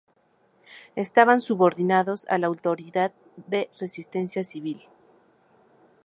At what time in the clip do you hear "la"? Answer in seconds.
2.39-2.47